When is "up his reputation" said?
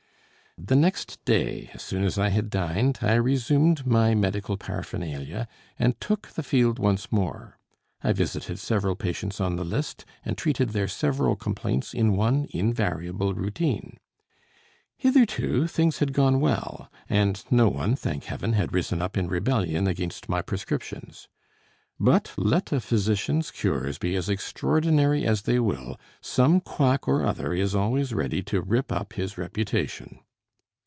28.91-30.19